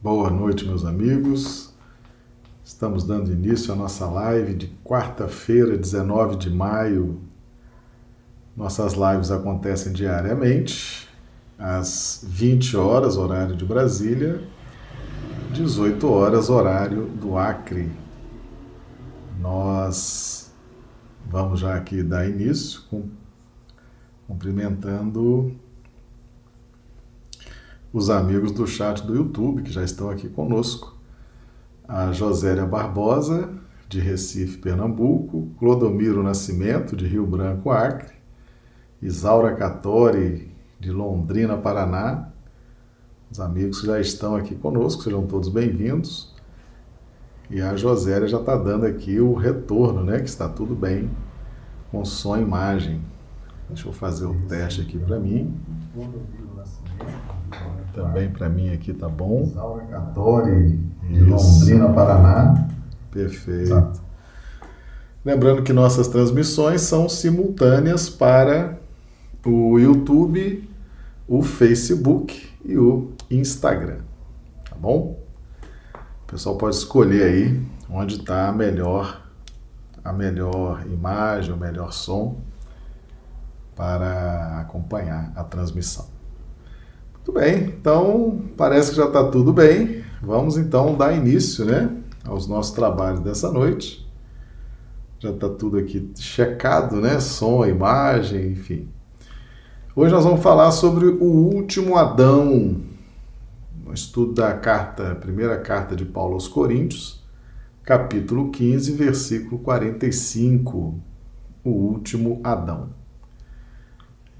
[0.00, 1.74] Boa noite, meus amigos.
[2.64, 7.20] Estamos dando início à nossa live de quarta-feira, 19 de maio.
[8.56, 11.08] Nossas lives acontecem diariamente,
[11.58, 14.40] às 20 horas, horário de Brasília,
[15.52, 17.90] 18 horas, horário do Acre.
[19.40, 20.52] Nós
[21.28, 22.82] vamos já aqui dar início,
[24.28, 25.56] cumprimentando
[27.92, 30.96] os amigos do chat do YouTube que já estão aqui conosco.
[31.86, 33.50] A Josélia Barbosa,
[33.88, 38.14] de Recife, Pernambuco, Clodomiro Nascimento, de Rio Branco, Acre,
[39.00, 42.28] Isaura Catori, de Londrina, Paraná.
[43.30, 46.34] Os amigos que já estão aqui conosco, sejam todos bem-vindos.
[47.50, 50.18] E a Josélia já está dando aqui o retorno, né?
[50.18, 51.10] Que está tudo bem
[51.90, 53.00] com som e imagem.
[53.68, 55.54] Deixa eu fazer o teste aqui para mim.
[57.98, 59.42] Também para mim aqui tá bom.
[59.42, 62.68] Isaura Catori, de Londrina, Paraná.
[63.10, 63.70] Perfeito.
[63.70, 63.92] Tá.
[65.24, 68.78] Lembrando que nossas transmissões são simultâneas para
[69.44, 70.70] o YouTube,
[71.26, 73.98] o Facebook e o Instagram.
[74.70, 75.18] Tá bom?
[76.22, 79.26] O pessoal pode escolher aí onde está a melhor
[80.04, 82.36] a melhor imagem, o melhor som
[83.74, 86.17] para acompanhar a transmissão.
[87.28, 90.02] Muito bem, então parece que já está tudo bem.
[90.22, 94.08] Vamos então dar início né, aos nossos trabalhos dessa noite.
[95.18, 97.20] Já está tudo aqui checado, né?
[97.20, 98.88] Som, imagem, enfim.
[99.94, 102.80] Hoje nós vamos falar sobre o último Adão,
[103.84, 107.22] no estudo da carta, primeira carta de Paulo aos Coríntios,
[107.82, 110.98] capítulo 15, versículo 45,
[111.62, 112.88] o último Adão.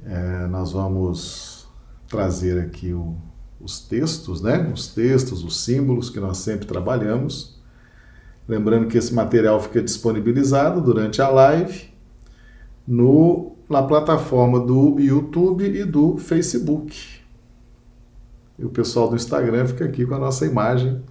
[0.06, 1.57] É, nós vamos
[2.08, 3.14] trazer aqui o,
[3.60, 4.70] os textos, né?
[4.72, 7.58] Os textos, os símbolos que nós sempre trabalhamos.
[8.48, 11.88] Lembrando que esse material fica disponibilizado durante a live
[12.86, 16.96] no, na plataforma do YouTube e do Facebook.
[18.58, 21.02] E o pessoal do Instagram fica aqui com a nossa imagem,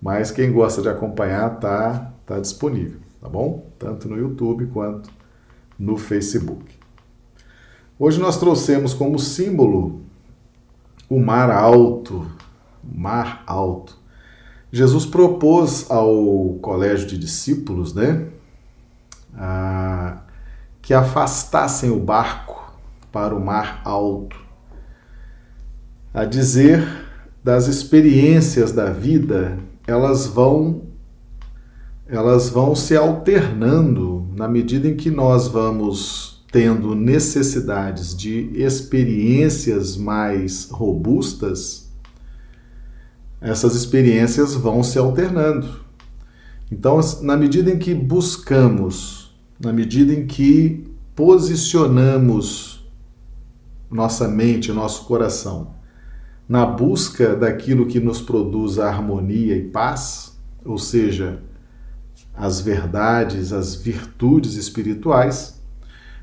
[0.00, 3.66] mas quem gosta de acompanhar tá, tá disponível, tá bom?
[3.78, 5.10] Tanto no YouTube quanto
[5.76, 6.64] no Facebook.
[7.98, 10.05] Hoje nós trouxemos como símbolo
[11.08, 12.26] o mar alto,
[12.82, 13.98] mar alto.
[14.72, 18.26] Jesus propôs ao colégio de discípulos, né,
[19.34, 20.18] a,
[20.82, 22.72] que afastassem o barco
[23.12, 24.36] para o mar alto,
[26.12, 26.86] a dizer
[27.42, 30.82] das experiências da vida, elas vão
[32.08, 40.68] elas vão se alternando na medida em que nós vamos tendo necessidades de experiências mais
[40.70, 41.90] robustas,
[43.40, 45.84] essas experiências vão se alternando.
[46.70, 50.84] Então, na medida em que buscamos, na medida em que
[51.14, 52.84] posicionamos
[53.90, 55.76] nossa mente, nosso coração
[56.48, 61.42] na busca daquilo que nos produz harmonia e paz, ou seja,
[62.34, 65.55] as verdades, as virtudes espirituais,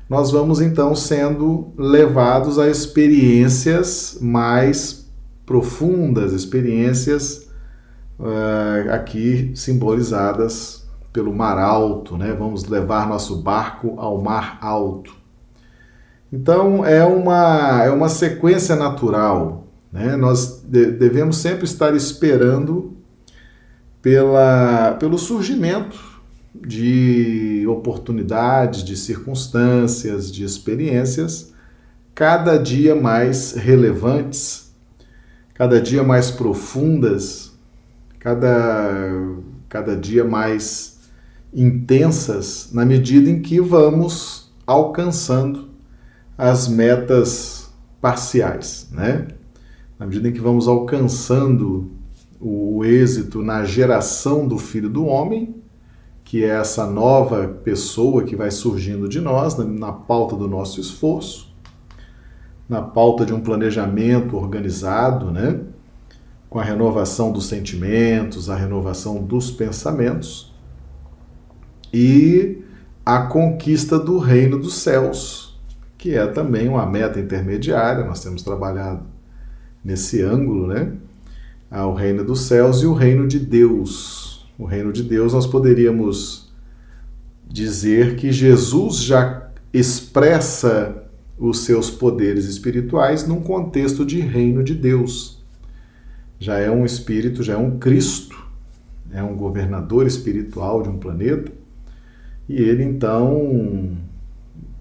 [0.08, 5.10] nós vamos então sendo levados a experiências mais
[5.46, 7.48] profundas, experiências
[8.18, 12.34] uh, aqui simbolizadas pelo mar alto, né?
[12.38, 15.14] Vamos levar nosso barco ao mar alto.
[16.32, 20.16] Então é uma, é uma sequência natural, né?
[20.16, 22.94] Nós de, devemos sempre estar esperando
[24.02, 26.13] pela, pelo surgimento
[26.54, 31.54] de oportunidades, de circunstâncias, de experiências
[32.14, 34.72] cada dia mais relevantes,
[35.52, 37.52] cada dia mais profundas,
[38.20, 39.12] cada,
[39.68, 41.00] cada dia mais
[41.52, 45.70] intensas, na medida em que vamos alcançando
[46.38, 49.28] as metas parciais, né?
[49.98, 51.90] Na medida em que vamos alcançando
[52.40, 55.54] o êxito na geração do Filho do Homem,
[56.34, 60.80] que é essa nova pessoa que vai surgindo de nós, na, na pauta do nosso
[60.80, 61.54] esforço,
[62.68, 65.60] na pauta de um planejamento organizado, né?
[66.50, 70.52] com a renovação dos sentimentos, a renovação dos pensamentos
[71.92, 72.64] e
[73.06, 75.56] a conquista do reino dos céus,
[75.96, 79.06] que é também uma meta intermediária, nós temos trabalhado
[79.84, 80.94] nesse ângulo, né?
[81.70, 84.23] Ao reino dos céus e o reino de Deus,
[84.58, 86.52] o reino de Deus, nós poderíamos
[87.46, 91.04] dizer que Jesus já expressa
[91.38, 95.42] os seus poderes espirituais num contexto de reino de Deus.
[96.38, 98.36] já é um espírito, já é um Cristo,
[99.10, 101.50] é um governador espiritual de um planeta,
[102.48, 103.96] e ele então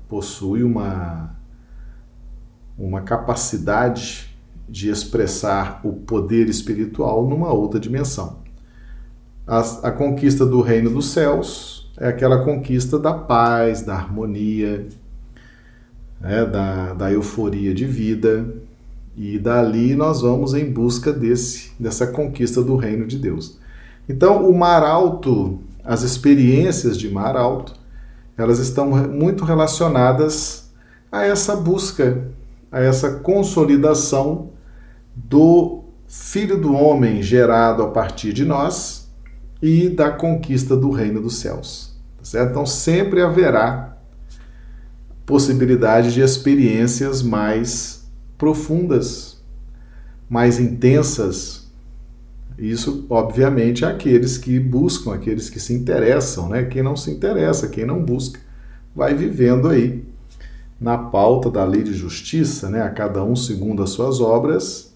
[0.10, 1.36] possui uma,
[2.78, 4.36] uma capacidade
[4.68, 8.43] de expressar o poder espiritual numa outra dimensão.
[9.45, 14.88] A, a conquista do reino dos céus é aquela conquista da paz, da harmonia,
[16.19, 18.45] né, da, da euforia de vida,
[19.16, 23.60] e dali nós vamos em busca desse, dessa conquista do reino de Deus.
[24.07, 27.74] Então, o mar alto, as experiências de mar alto,
[28.38, 30.72] elas estão muito relacionadas
[31.12, 32.28] a essa busca,
[32.72, 34.50] a essa consolidação
[35.16, 39.03] do Filho do Homem gerado a partir de nós
[39.63, 41.95] e da conquista do reino dos céus.
[42.18, 42.50] Tá certo?
[42.51, 43.98] Então, sempre haverá
[45.25, 48.06] possibilidade de experiências mais
[48.38, 49.42] profundas,
[50.30, 51.71] mais intensas.
[52.57, 56.65] Isso, obviamente, é aqueles que buscam, aqueles que se interessam, né?
[56.65, 58.42] Quem não se interessa, quem não busca,
[58.94, 60.04] vai vivendo aí
[60.77, 62.81] na pauta da lei de justiça, né?
[62.81, 64.94] A cada um segundo as suas obras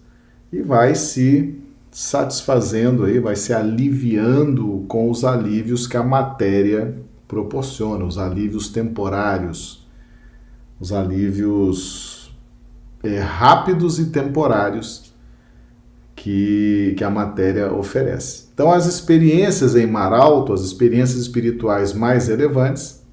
[0.52, 1.58] e vai se
[1.92, 6.96] satisfazendo aí, vai se aliviando com os alívios que a matéria
[7.28, 9.88] proporciona, os alívios temporários,
[10.80, 12.32] os alívios
[13.04, 15.14] é, rápidos e temporários
[16.16, 18.48] que, que a matéria oferece.
[18.54, 23.04] Então, as experiências em mar alto, as experiências espirituais mais relevantes,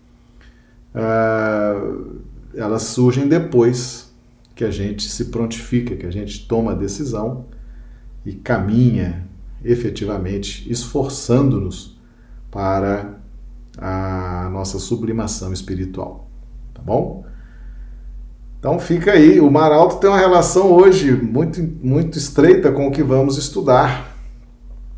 [0.94, 2.20] uh,
[2.54, 4.12] elas surgem depois
[4.54, 7.46] que a gente se prontifica, que a gente toma a decisão
[8.24, 9.26] e caminha
[9.64, 11.98] efetivamente esforçando-nos
[12.50, 13.18] para
[13.78, 16.30] a nossa sublimação espiritual.
[16.72, 17.24] Tá bom?
[18.58, 22.90] Então fica aí, o Mar Alto tem uma relação hoje muito, muito estreita com o
[22.90, 24.16] que vamos estudar.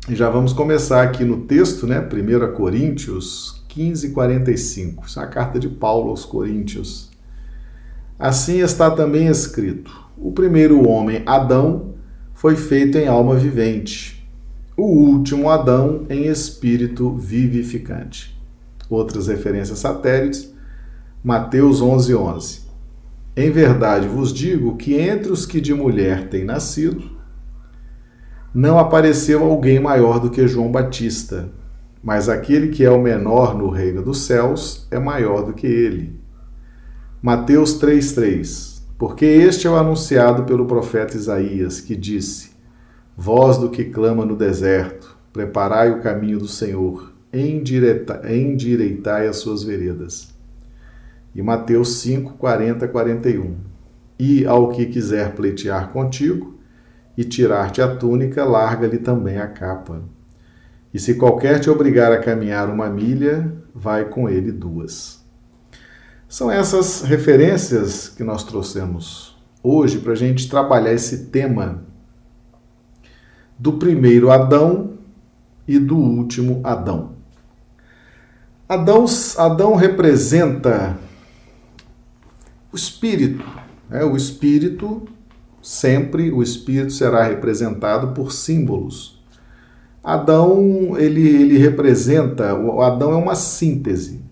[0.07, 1.99] E já vamos começar aqui no texto, né?
[1.99, 5.05] 1 Coríntios 15, 45.
[5.05, 7.11] Isso é a carta de Paulo aos Coríntios.
[8.17, 11.93] Assim está também escrito: o primeiro homem, Adão,
[12.37, 14.23] foi feito em alma vivente,
[14.77, 18.39] o último Adão em espírito vivificante.
[18.87, 20.53] Outras referências satélites,
[21.23, 22.61] Mateus 11, 11.
[23.35, 27.09] Em verdade vos digo que entre os que de mulher têm nascido,
[28.53, 31.49] não apareceu alguém maior do que João Batista,
[32.03, 36.19] mas aquele que é o menor no reino dos céus é maior do que ele.
[37.19, 42.51] Mateus 3,3 Porque este é o anunciado pelo profeta Isaías, que disse:
[43.15, 50.35] Voz do que clama no deserto, preparai o caminho do Senhor, endireitai as suas veredas.
[51.35, 53.55] E Mateus 5, 40, 41.
[54.17, 56.57] E ao que quiser pleitear contigo
[57.15, 60.01] e tirar-te a túnica, larga-lhe também a capa.
[60.91, 65.16] E se qualquer te obrigar a caminhar uma milha, vai com ele duas.
[66.29, 71.83] São essas referências que nós trouxemos hoje para a gente trabalhar esse tema
[73.57, 74.97] do primeiro Adão
[75.65, 77.13] e do último Adão.
[78.67, 79.05] Adão,
[79.37, 80.97] Adão representa
[82.73, 83.45] o espírito.
[83.89, 84.03] Né?
[84.03, 85.07] O espírito,
[85.61, 89.23] sempre o espírito será representado por símbolos.
[90.03, 94.26] Adão, ele, ele representa, o Adão é uma síntese.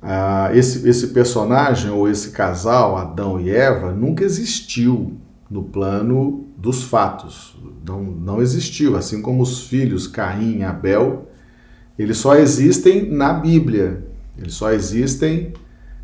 [0.00, 5.16] Ah, esse, esse personagem ou esse casal, Adão e Eva, nunca existiu
[5.50, 7.56] no plano dos fatos.
[7.86, 11.28] Não, não existiu, assim como os filhos Caim e Abel,
[11.98, 14.04] eles só existem na Bíblia,
[14.36, 15.54] eles só existem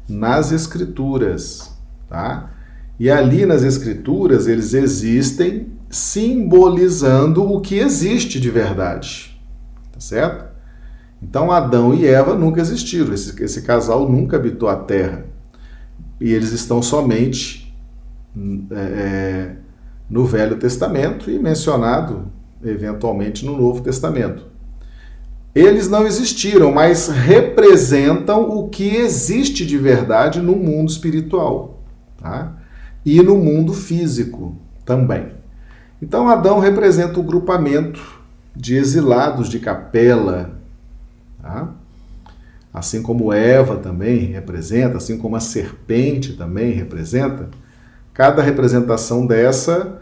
[0.09, 1.77] nas Escrituras,
[2.09, 2.51] tá?
[2.99, 9.39] E ali nas Escrituras eles existem simbolizando o que existe de verdade,
[9.93, 10.52] tá certo?
[11.23, 15.25] Então Adão e Eva nunca existiram, esse, esse casal nunca habitou a Terra
[16.21, 17.75] e eles estão somente
[18.71, 19.57] é, é
[20.11, 22.31] no Velho Testamento e mencionado
[22.63, 24.47] eventualmente no Novo Testamento.
[25.55, 31.83] Eles não existiram, mas representam o que existe de verdade no mundo espiritual
[32.17, 32.57] tá?
[33.05, 35.29] e no mundo físico também.
[36.01, 38.21] Então, Adão representa o grupamento
[38.57, 40.62] de exilados de capela,
[41.43, 41.75] tá?
[42.73, 47.51] assim como Eva também representa, assim como a serpente também representa.
[48.15, 50.01] Cada representação dessa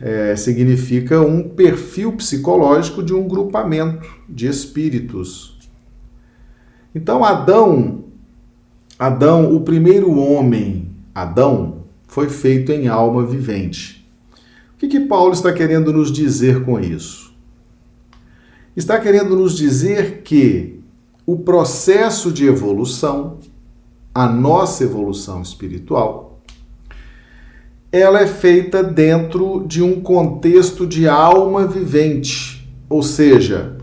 [0.00, 5.58] é, significa um perfil psicológico de um grupamento de espíritos.
[6.94, 8.04] Então, Adão,
[8.98, 14.06] Adão, o primeiro homem, Adão, foi feito em alma vivente.
[14.74, 17.34] O que, que Paulo está querendo nos dizer com isso?
[18.74, 20.75] Está querendo nos dizer que
[21.26, 23.38] o processo de evolução,
[24.14, 26.40] a nossa evolução espiritual,
[27.90, 33.76] ela é feita dentro de um contexto de alma vivente, ou seja,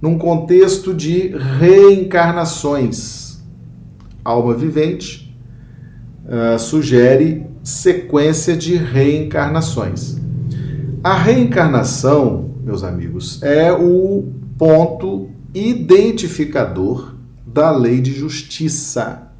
[0.00, 3.42] num contexto de reencarnações.
[4.24, 5.36] Alma vivente
[6.24, 10.18] uh, sugere sequência de reencarnações.
[11.02, 17.14] A reencarnação, meus amigos, é o ponto identificador
[17.46, 19.30] da lei de justiça.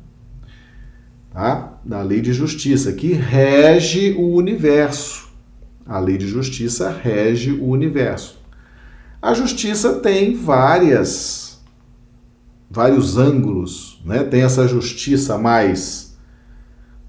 [1.31, 1.81] Tá?
[1.85, 5.29] Da lei de justiça, que rege o universo.
[5.85, 8.39] A lei de justiça rege o universo.
[9.21, 11.45] A justiça tem várias
[12.71, 14.25] vários ângulos, né?
[14.25, 16.17] Tem essa justiça mais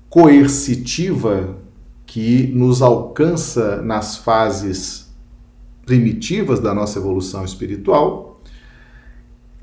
[0.09, 1.57] coercitiva,
[2.05, 5.13] que nos alcança nas fases
[5.85, 8.34] primitivas da nossa evolução espiritual,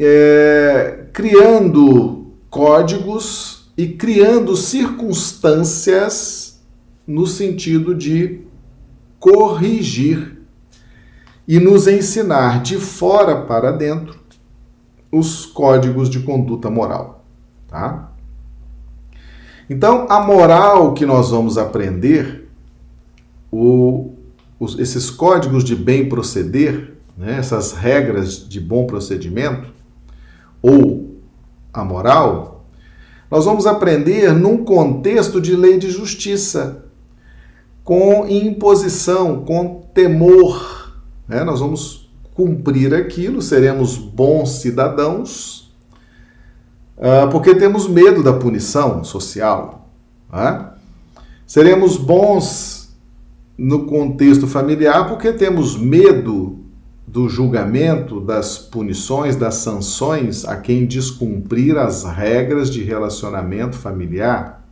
[0.04, 6.60] é, criando códigos e criando circunstâncias
[7.06, 8.40] no sentido de
[9.18, 10.40] corrigir
[11.46, 14.18] e nos ensinar de fora para dentro
[15.10, 17.24] os códigos de conduta moral,
[17.68, 18.12] tá?
[19.68, 22.48] Então, a moral que nós vamos aprender
[23.50, 24.10] o,
[24.58, 29.71] os, esses códigos de bem proceder, né, essas regras de bom procedimento,
[30.62, 31.18] ou
[31.72, 32.64] a moral,
[33.30, 36.84] nós vamos aprender num contexto de lei de justiça,
[37.82, 41.00] com imposição, com temor.
[41.26, 41.42] Né?
[41.42, 45.72] Nós vamos cumprir aquilo, seremos bons cidadãos,
[46.96, 49.88] uh, porque temos medo da punição social.
[50.32, 50.70] Né?
[51.46, 52.94] Seremos bons
[53.56, 56.61] no contexto familiar porque temos medo
[57.06, 64.66] do julgamento, das punições, das sanções a quem descumprir as regras de relacionamento familiar.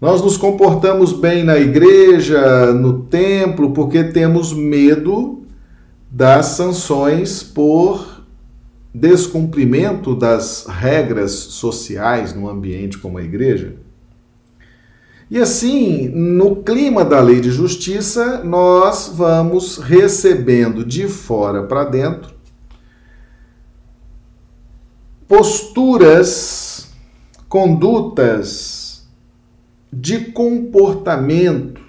[0.00, 5.42] Nós nos comportamos bem na igreja, no templo, porque temos medo
[6.10, 8.22] das sanções por
[8.94, 13.76] descumprimento das regras sociais no ambiente como a igreja.
[15.30, 22.34] E assim, no clima da lei de justiça, nós vamos recebendo de fora para dentro
[25.26, 26.92] posturas,
[27.48, 29.08] condutas
[29.92, 31.80] de comportamento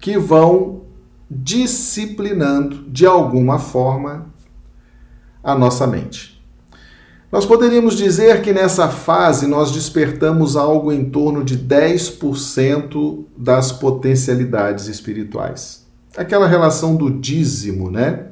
[0.00, 0.82] que vão
[1.30, 4.26] disciplinando de alguma forma
[5.42, 6.31] a nossa mente.
[7.32, 14.86] Nós poderíamos dizer que nessa fase nós despertamos algo em torno de 10% das potencialidades
[14.86, 15.86] espirituais.
[16.14, 18.26] Aquela relação do dízimo, né?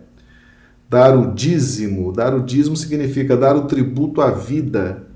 [0.87, 5.07] Dar o dízimo, dar o dízimo significa dar o tributo à vida.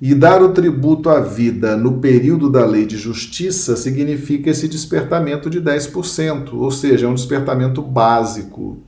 [0.00, 5.50] E dar o tributo à vida no período da lei de justiça significa esse despertamento
[5.50, 8.78] de 10%, ou seja, é um despertamento básico.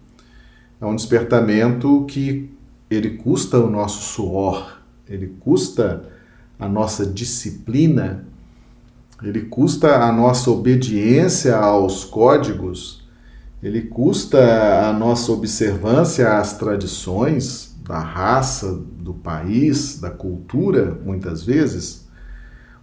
[0.81, 2.52] É um despertamento que
[2.93, 6.05] ele custa o nosso suor, ele custa
[6.59, 8.25] a nossa disciplina,
[9.23, 13.03] ele custa a nossa obediência aos códigos,
[13.63, 22.07] ele custa a nossa observância às tradições da raça, do país, da cultura, muitas vezes.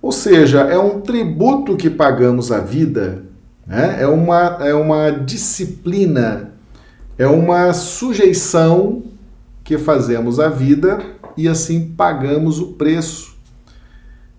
[0.01, 3.23] Ou seja, é um tributo que pagamos à vida,
[3.67, 4.01] né?
[4.01, 6.51] é, uma, é uma disciplina,
[7.17, 9.03] é uma sujeição
[9.69, 10.97] que fazemos a vida
[11.37, 13.37] e assim pagamos o preço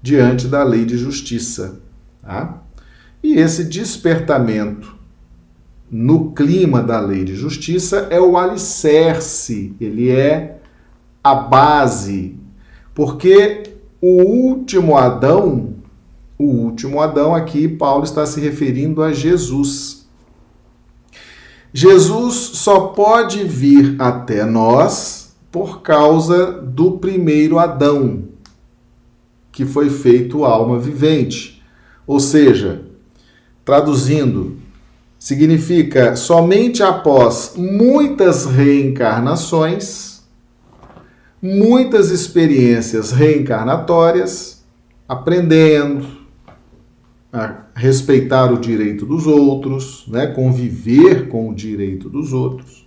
[0.02, 1.80] diante da lei de justiça.
[2.20, 2.60] Tá?
[3.22, 4.92] E esse despertamento
[5.88, 10.58] no clima da lei de justiça é o alicerce, ele é
[11.22, 12.36] a base,
[12.92, 15.74] porque o último Adão,
[16.36, 20.08] o último Adão aqui, Paulo está se referindo a Jesus.
[21.72, 25.19] Jesus só pode vir até nós
[25.50, 28.24] por causa do primeiro Adão,
[29.50, 31.62] que foi feito alma vivente.
[32.06, 32.82] Ou seja,
[33.64, 34.58] traduzindo,
[35.18, 40.22] significa somente após muitas reencarnações,
[41.42, 44.64] muitas experiências reencarnatórias,
[45.08, 46.20] aprendendo
[47.32, 52.79] a respeitar o direito dos outros, né, conviver com o direito dos outros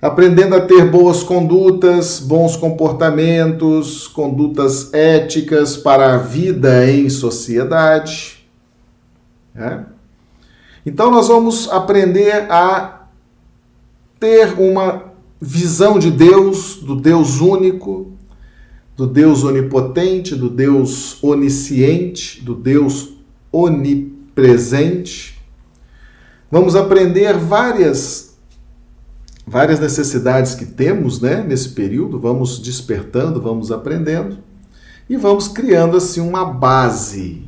[0.00, 8.46] aprendendo a ter boas condutas, bons comportamentos, condutas éticas para a vida em sociedade.
[9.54, 9.86] Né?
[10.84, 13.06] Então nós vamos aprender a
[14.20, 18.12] ter uma visão de Deus, do Deus único,
[18.96, 23.10] do Deus onipotente, do Deus onisciente, do Deus
[23.52, 25.38] onipresente.
[26.50, 28.25] Vamos aprender várias
[29.46, 34.38] várias necessidades que temos, né, nesse período, vamos despertando, vamos aprendendo
[35.08, 37.42] e vamos criando assim uma base.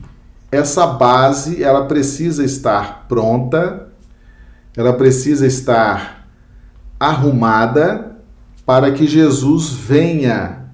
[0.50, 3.88] Essa base, ela precisa estar pronta,
[4.76, 6.28] ela precisa estar
[7.00, 8.16] arrumada
[8.64, 10.70] para que Jesus venha,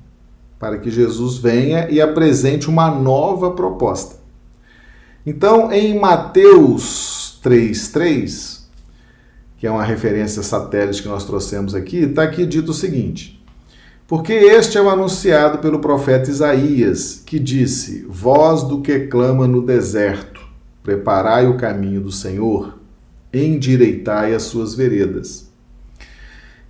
[0.58, 4.16] para que Jesus venha e apresente uma nova proposta.
[5.26, 8.63] Então, em Mateus 3:3,
[9.64, 13.42] que é uma referência satélite que nós trouxemos aqui, está aqui dito o seguinte:
[14.06, 19.62] Porque este é o anunciado pelo profeta Isaías, que disse: Voz do que clama no
[19.62, 20.42] deserto,
[20.82, 22.78] preparai o caminho do Senhor,
[23.32, 25.50] endireitai as suas veredas.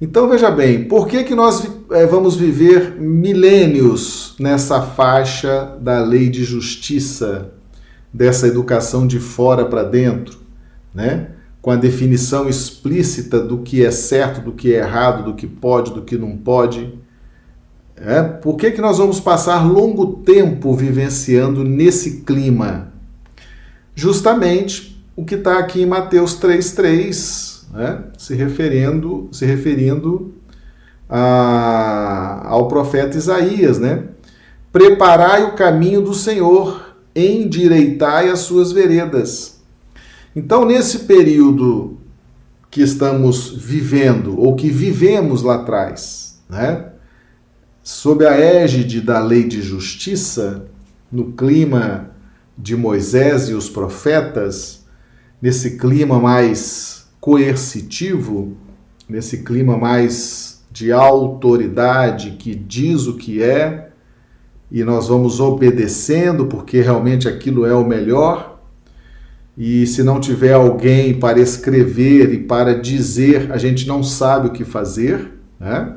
[0.00, 6.28] Então veja bem, por que, que nós é, vamos viver milênios nessa faixa da lei
[6.28, 7.54] de justiça,
[8.12, 10.38] dessa educação de fora para dentro,
[10.94, 11.33] né?
[11.64, 15.94] Com a definição explícita do que é certo, do que é errado, do que pode,
[15.94, 16.92] do que não pode.
[17.96, 18.22] É?
[18.22, 22.92] Por que, que nós vamos passar longo tempo vivenciando nesse clima?
[23.94, 28.04] Justamente o que está aqui em Mateus 3,3, né?
[28.18, 30.34] se referindo, se referindo
[31.08, 34.02] a, ao profeta Isaías, né?
[34.70, 39.53] Preparai o caminho do Senhor, endireitai as suas veredas.
[40.34, 41.98] Então, nesse período
[42.70, 46.90] que estamos vivendo, ou que vivemos lá atrás, né?
[47.84, 50.66] sob a égide da lei de justiça,
[51.12, 52.10] no clima
[52.58, 54.84] de Moisés e os profetas,
[55.40, 58.56] nesse clima mais coercitivo,
[59.08, 63.90] nesse clima mais de autoridade que diz o que é,
[64.70, 68.53] e nós vamos obedecendo porque realmente aquilo é o melhor
[69.56, 74.50] e se não tiver alguém para escrever e para dizer, a gente não sabe o
[74.50, 75.30] que fazer.
[75.60, 75.94] Né?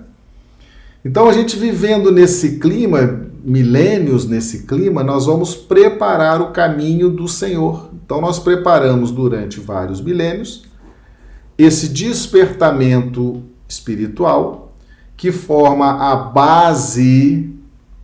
[1.04, 7.28] Então, a gente vivendo nesse clima, milênios nesse clima, nós vamos preparar o caminho do
[7.28, 7.89] Senhor.
[8.06, 10.65] Então, nós preparamos durante vários milênios
[11.58, 14.76] esse despertamento espiritual
[15.15, 17.50] que forma a base,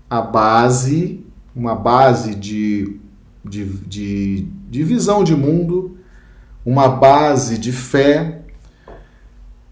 [0.10, 1.24] a base,
[1.56, 2.98] uma base de,
[3.46, 6.00] de, de de visão de mundo,
[6.66, 8.40] uma base de fé,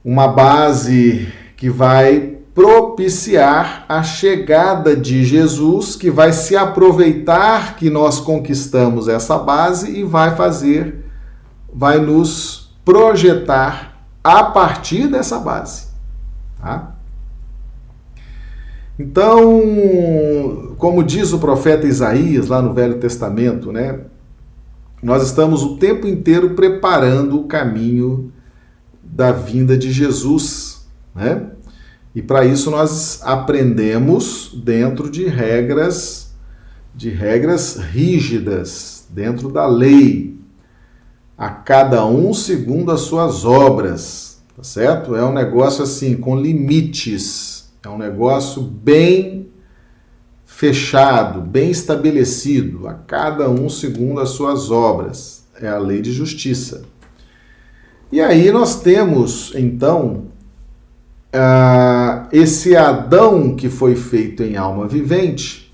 [0.06, 8.20] uma base que vai propiciar a chegada de Jesus, que vai se aproveitar que nós
[8.20, 11.04] conquistamos essa base e vai fazer,
[11.74, 15.88] vai nos projetar a partir dessa base.
[16.62, 16.92] Tá?
[19.00, 24.11] Então, como diz o profeta Isaías lá no Velho Testamento, né?
[25.02, 28.32] Nós estamos o tempo inteiro preparando o caminho
[29.04, 30.86] da vinda de Jesus,
[31.16, 31.48] né?
[32.14, 36.32] E para isso nós aprendemos dentro de regras
[36.94, 40.38] de regras rígidas, dentro da lei,
[41.38, 45.16] a cada um segundo as suas obras, tá certo?
[45.16, 49.50] É um negócio assim com limites, é um negócio bem
[50.62, 55.44] fechado, bem estabelecido, a cada um segundo as suas obras.
[55.60, 56.84] É a lei de justiça.
[58.12, 60.28] E aí nós temos, então,
[61.34, 65.74] uh, esse Adão que foi feito em alma vivente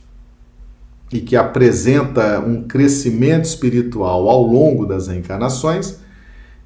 [1.12, 5.98] e que apresenta um crescimento espiritual ao longo das reencarnações,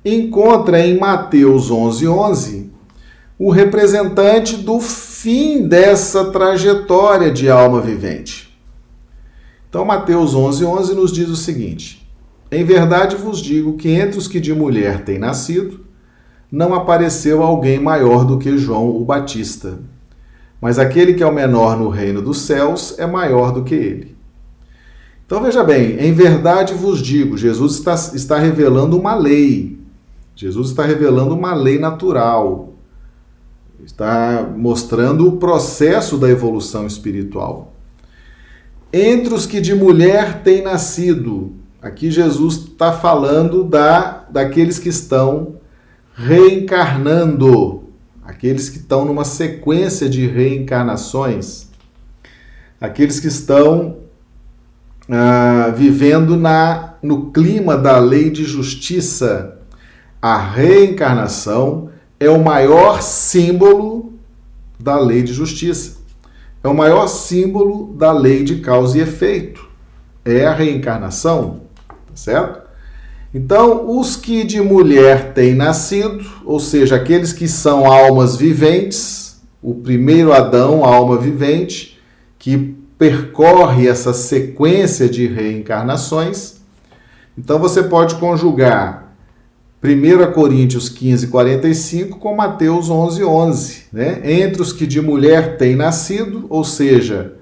[0.06, 2.72] encontra em Mateus 11:11 11,
[3.40, 4.80] o representante do
[5.22, 8.52] fim dessa trajetória de alma vivente.
[9.70, 12.10] Então, Mateus 11, 11 nos diz o seguinte:
[12.52, 15.82] Em verdade vos digo que entre os que de mulher têm nascido,
[16.52, 19.78] não apareceu alguém maior do que João o Batista.
[20.60, 24.16] Mas aquele que é o menor no reino dos céus é maior do que ele.
[25.26, 29.80] Então veja bem, em verdade vos digo, Jesus está, está revelando uma lei.
[30.36, 32.71] Jesus está revelando uma lei natural,
[33.86, 37.74] está mostrando o processo da evolução espiritual.
[38.94, 45.56] Entre os que de mulher têm nascido, aqui Jesus está falando da, daqueles que estão
[46.14, 47.84] reencarnando,
[48.24, 51.70] aqueles que estão numa sequência de reencarnações,
[52.80, 53.98] aqueles que estão
[55.10, 59.58] ah, vivendo na no clima da lei de justiça.
[60.22, 61.90] A reencarnação
[62.22, 64.14] é o maior símbolo
[64.80, 65.98] da lei de justiça.
[66.64, 69.68] É o maior símbolo da lei de causa e efeito.
[70.24, 72.62] É a reencarnação, tá certo?
[73.34, 79.74] Então, os que de mulher têm nascido, ou seja, aqueles que são almas viventes, o
[79.74, 82.00] primeiro Adão, alma vivente,
[82.38, 86.58] que percorre essa sequência de reencarnações.
[87.36, 89.01] Então, você pode conjugar
[89.84, 93.84] 1 Coríntios 15, 45 com Mateus 11, 11.
[93.92, 94.22] Né?
[94.42, 97.34] Entre os que de mulher têm nascido, ou seja,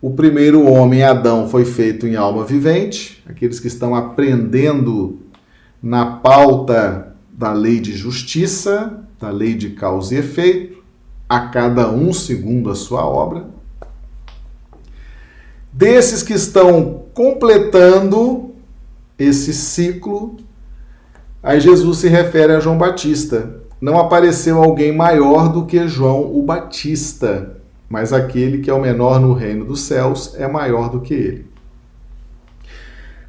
[0.00, 5.18] o primeiro homem, Adão, foi feito em alma vivente, aqueles que estão aprendendo
[5.82, 10.78] na pauta da lei de justiça, da lei de causa e efeito,
[11.28, 13.46] a cada um segundo a sua obra.
[15.72, 18.54] Desses que estão completando
[19.18, 20.36] esse ciclo,
[21.42, 23.56] aí Jesus se refere a João Batista.
[23.80, 27.56] Não apareceu alguém maior do que João o Batista,
[27.88, 31.46] mas aquele que é o menor no reino dos céus é maior do que ele.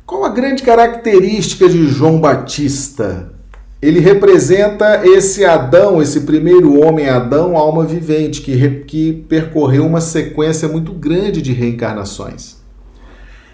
[0.06, 3.32] Qual a grande característica de João Batista?
[3.80, 10.68] Ele representa esse Adão, esse primeiro homem Adão, alma vivente, que, que percorreu uma sequência
[10.68, 12.58] muito grande de reencarnações.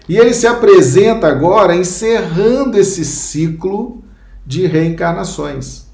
[0.08, 4.02] E ele se apresenta agora encerrando esse ciclo
[4.46, 5.86] de reencarnações.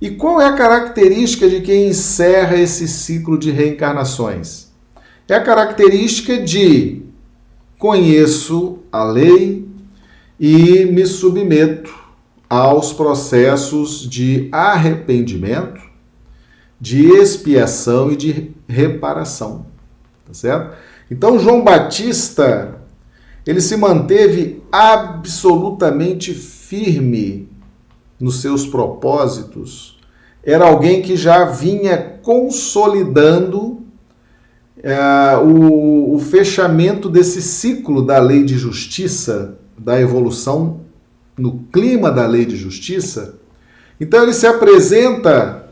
[0.00, 4.68] E qual é a característica de quem encerra esse ciclo de reencarnações?
[5.28, 7.02] É a característica de
[7.78, 9.70] conheço a lei,
[10.40, 11.94] e me submeto
[12.48, 15.82] aos processos de arrependimento,
[16.80, 19.66] de expiação e de reparação.
[20.26, 20.76] Tá certo?
[21.10, 22.80] Então João Batista,
[23.46, 27.49] ele se manteve absolutamente firme
[28.20, 29.98] nos seus propósitos.
[30.44, 33.80] Era alguém que já vinha consolidando
[34.82, 40.80] é, o, o fechamento desse ciclo da lei de justiça da evolução
[41.36, 43.38] no clima da lei de justiça,
[43.98, 45.68] então ele se apresenta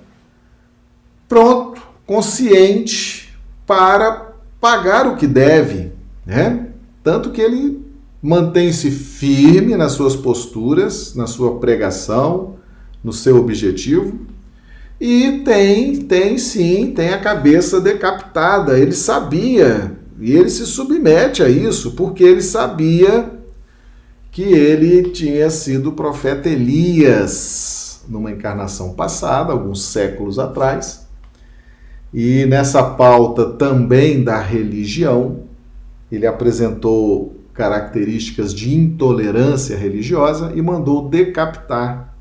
[1.28, 3.34] pronto, consciente
[3.66, 5.92] para pagar o que deve,
[6.24, 6.68] né?
[7.04, 7.87] Tanto que ele
[8.22, 12.56] mantém-se firme nas suas posturas, na sua pregação,
[13.02, 14.26] no seu objetivo,
[15.00, 18.78] e tem, tem sim, tem a cabeça decapitada.
[18.78, 23.30] Ele sabia, e ele se submete a isso, porque ele sabia
[24.32, 31.06] que ele tinha sido profeta Elias numa encarnação passada, alguns séculos atrás.
[32.12, 35.44] E nessa pauta também da religião,
[36.10, 42.14] ele apresentou características de intolerância religiosa e mandou decapitar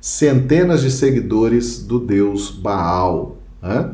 [0.00, 3.36] centenas de seguidores do deus Baal.
[3.60, 3.90] Né?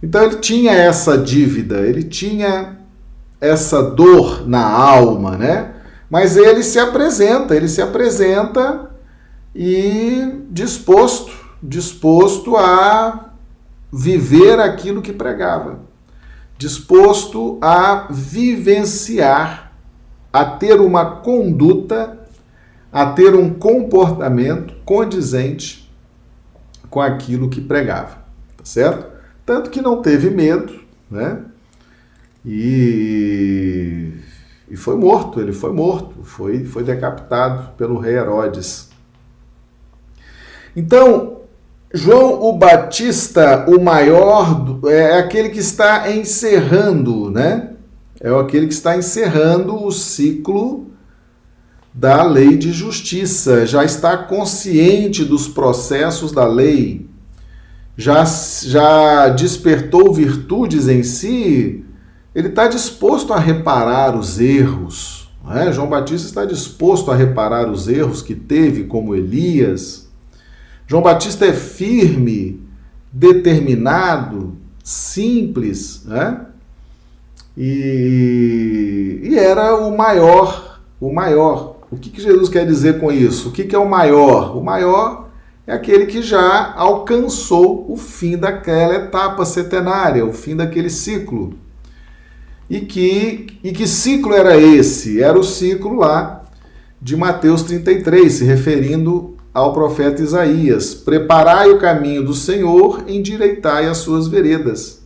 [0.00, 2.78] Então ele tinha essa dívida, ele tinha
[3.40, 5.74] essa dor na alma, né?
[6.08, 8.90] Mas ele se apresenta, ele se apresenta
[9.54, 13.30] e disposto, disposto a
[13.92, 15.80] viver aquilo que pregava,
[16.58, 19.72] disposto a vivenciar,
[20.32, 22.18] a ter uma conduta,
[22.92, 25.90] a ter um comportamento condizente
[26.88, 28.18] com aquilo que pregava,
[28.56, 29.06] tá certo?
[29.44, 31.42] Tanto que não teve medo, né?
[32.44, 34.12] E
[34.68, 38.90] e foi morto, ele foi morto, foi, foi decapitado pelo rei Herodes.
[40.74, 41.35] Então,
[41.96, 47.70] João o Batista, o maior, é aquele que está encerrando, né?
[48.20, 50.90] É aquele que está encerrando o ciclo
[51.92, 57.08] da lei de justiça, já está consciente dos processos da lei,
[57.96, 61.82] já, já despertou virtudes em si
[62.36, 65.30] ele está disposto a reparar os erros.
[65.54, 65.72] É?
[65.72, 70.05] João Batista está disposto a reparar os erros que teve, como Elias.
[70.86, 72.60] João Batista é firme,
[73.12, 76.46] determinado, simples, né?
[77.56, 81.76] E, e era o maior, o maior.
[81.90, 83.48] O que, que Jesus quer dizer com isso?
[83.48, 84.56] O que, que é o maior?
[84.56, 85.28] O maior
[85.66, 91.54] é aquele que já alcançou o fim daquela etapa setenária, o fim daquele ciclo.
[92.68, 95.22] E que, e que ciclo era esse?
[95.22, 96.42] Era o ciclo lá
[97.00, 103.96] de Mateus 33, se referindo ao profeta Isaías: Preparai o caminho do Senhor, endireitai as
[103.96, 105.00] suas veredas.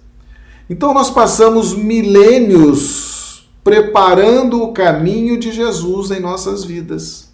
[0.68, 7.30] Então nós passamos milênios preparando o caminho de Jesus em nossas vidas,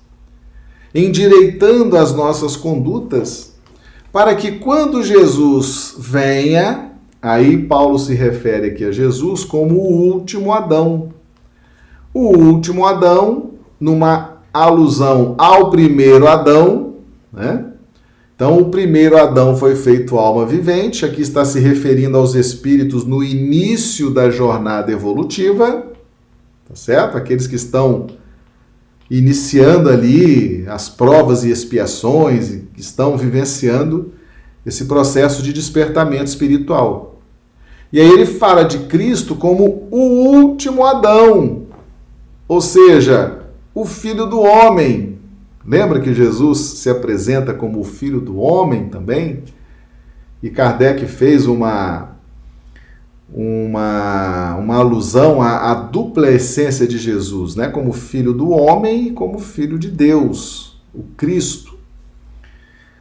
[0.94, 3.54] endireitando as nossas condutas,
[4.12, 10.52] para que quando Jesus venha, aí Paulo se refere aqui a Jesus como o último
[10.52, 11.08] Adão.
[12.12, 16.95] O último Adão, numa alusão ao primeiro Adão,
[17.36, 17.66] né?
[18.34, 23.22] Então, o primeiro Adão foi feito alma vivente, aqui está se referindo aos espíritos no
[23.22, 25.86] início da jornada evolutiva,
[26.68, 27.16] tá certo?
[27.16, 28.08] Aqueles que estão
[29.10, 34.12] iniciando ali as provas e expiações, que estão vivenciando
[34.66, 37.20] esse processo de despertamento espiritual.
[37.92, 39.98] E aí ele fala de Cristo como o
[40.36, 41.62] último Adão,
[42.48, 43.38] ou seja,
[43.74, 45.15] o filho do homem,
[45.66, 49.42] Lembra que Jesus se apresenta como o filho do homem também?
[50.42, 52.16] E Kardec fez uma
[53.32, 57.68] uma, uma alusão à, à, dupla essência de Jesus, né?
[57.68, 61.76] como filho do homem e como filho de Deus, o Cristo.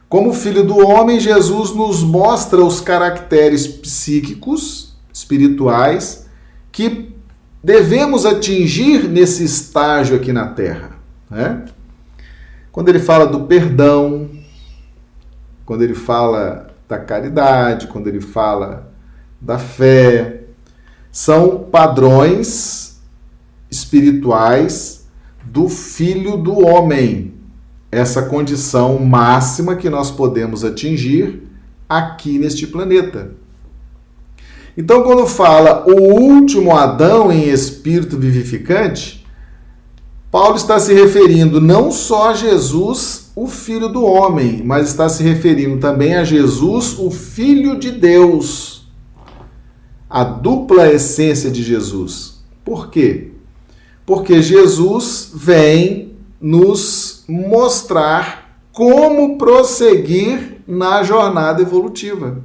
[0.08, 6.26] Como filho do homem, Jesus nos mostra os caracteres psíquicos, espirituais,
[6.70, 7.12] que
[7.62, 10.98] devemos atingir nesse estágio aqui na Terra.
[11.30, 11.64] Né?
[12.76, 14.28] Quando ele fala do perdão,
[15.64, 18.92] quando ele fala da caridade, quando ele fala
[19.40, 20.42] da fé,
[21.10, 23.00] são padrões
[23.70, 25.08] espirituais
[25.42, 27.32] do filho do homem.
[27.90, 31.48] Essa condição máxima que nós podemos atingir
[31.88, 33.30] aqui neste planeta.
[34.76, 39.25] Então, quando fala o último Adão em espírito vivificante,
[40.36, 45.22] Paulo está se referindo não só a Jesus, o Filho do homem, mas está se
[45.22, 48.86] referindo também a Jesus, o Filho de Deus.
[50.10, 52.44] A dupla essência de Jesus.
[52.62, 53.32] Por quê?
[54.04, 62.42] Porque Jesus vem nos mostrar como prosseguir na jornada evolutiva.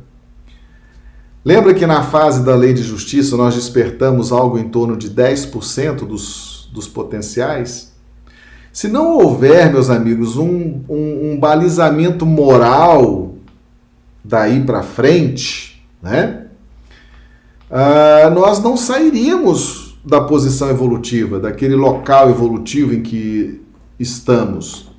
[1.44, 6.08] Lembra que na fase da lei de justiça nós despertamos algo em torno de 10%
[6.08, 7.92] dos dos potenciais,
[8.72, 13.36] se não houver, meus amigos, um, um, um balizamento moral
[14.24, 16.48] daí para frente, né?
[17.70, 23.62] Uh, nós não sairíamos da posição evolutiva, daquele local evolutivo em que
[24.00, 24.90] estamos.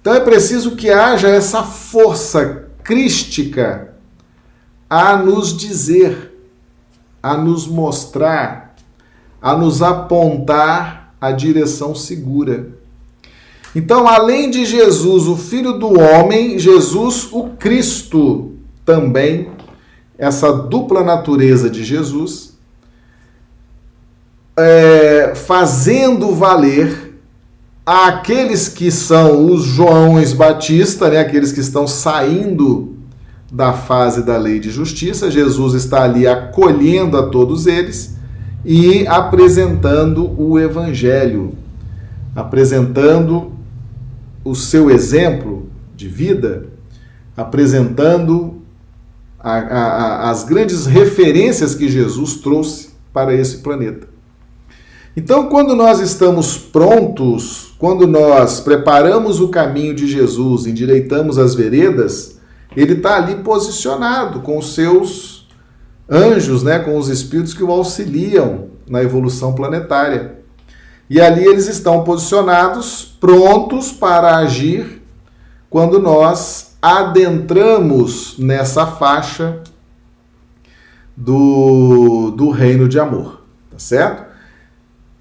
[0.00, 3.94] Então é preciso que haja essa força crística
[4.88, 6.34] a nos dizer,
[7.22, 8.74] a nos mostrar,
[9.40, 12.68] a nos apontar a direção segura.
[13.74, 18.52] Então, além de Jesus, o Filho do Homem, Jesus, o Cristo,
[18.84, 19.48] também,
[20.18, 22.58] essa dupla natureza de Jesus,
[24.56, 27.14] é, fazendo valer
[27.86, 32.96] aqueles que são os Joões Batista, né, aqueles que estão saindo
[33.52, 38.19] da fase da lei de justiça, Jesus está ali acolhendo a todos eles
[38.64, 41.54] e apresentando o Evangelho,
[42.34, 43.52] apresentando
[44.44, 46.66] o seu exemplo de vida,
[47.36, 48.60] apresentando
[49.38, 54.08] a, a, as grandes referências que Jesus trouxe para esse planeta.
[55.16, 62.38] Então, quando nós estamos prontos, quando nós preparamos o caminho de Jesus, endireitamos as veredas,
[62.76, 65.39] ele está ali posicionado com os seus
[66.10, 70.40] anjos, né, com os espíritos que o auxiliam na evolução planetária.
[71.08, 75.02] E ali eles estão posicionados, prontos para agir
[75.68, 79.62] quando nós adentramos nessa faixa
[81.16, 84.30] do, do reino de amor, tá certo?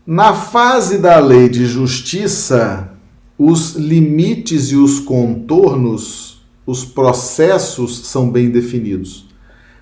[0.05, 2.89] Na fase da lei de justiça,
[3.37, 9.28] os limites e os contornos, os processos são bem definidos.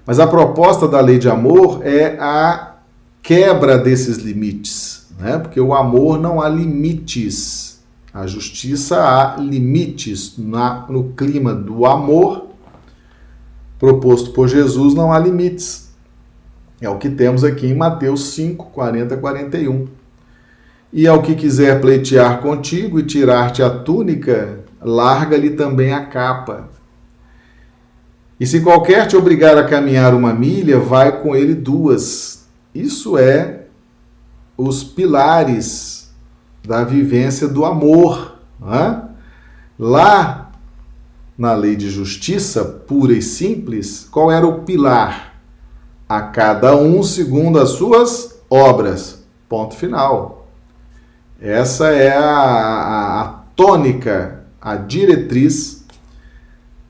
[0.08, 2.76] Mas a proposta da lei de amor é a
[3.22, 5.38] quebra desses limites, né?
[5.38, 7.84] porque o amor não há limites.
[8.14, 10.38] A justiça há limites.
[10.38, 12.48] Na, no clima do amor
[13.78, 15.92] proposto por Jesus, não há limites.
[16.80, 19.88] É o que temos aqui em Mateus 5, 40, 41.
[20.94, 26.70] E ao que quiser pleitear contigo e tirar-te a túnica, larga-lhe também a capa.
[28.40, 32.48] E se qualquer te obrigar a caminhar uma milha, vai com ele duas.
[32.74, 33.66] Isso é
[34.56, 36.12] os pilares
[36.66, 38.38] da vivência do amor.
[38.62, 39.02] É?
[39.80, 40.52] Lá
[41.38, 45.36] na lei de justiça pura e simples, qual era o pilar?
[46.10, 49.26] A cada um segundo as suas obras.
[49.50, 50.48] Ponto final.
[51.40, 55.77] Essa é a, a, a tônica, a diretriz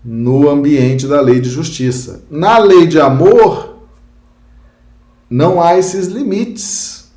[0.09, 2.23] no ambiente da lei de justiça.
[2.31, 3.79] Na lei de amor,
[5.29, 7.11] não há esses limites.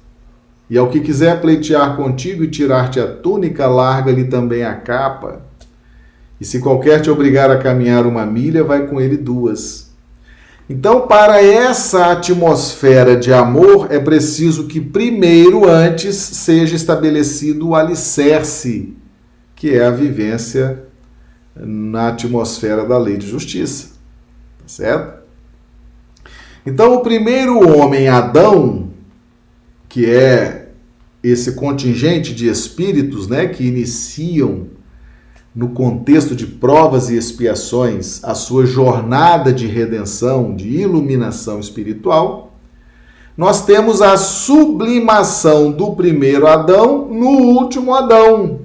[0.68, 5.42] E ao que quiser pleitear contigo e tirar-te a túnica, larga-lhe também a capa.
[6.40, 9.92] E se qualquer te obrigar a caminhar uma milha, vai com ele duas.
[10.68, 18.96] Então, para essa atmosfera de amor, é preciso que primeiro, antes, seja estabelecido o alicerce,
[19.54, 20.89] que é a vivência
[21.54, 23.88] na atmosfera da lei de justiça.
[24.58, 25.20] Tá certo?
[26.64, 28.90] Então, o primeiro homem, Adão,
[29.88, 30.68] que é
[31.22, 34.68] esse contingente de espíritos né, que iniciam
[35.54, 42.54] no contexto de provas e expiações, a sua jornada de redenção, de iluminação espiritual,
[43.36, 48.59] nós temos a sublimação do primeiro Adão no último Adão.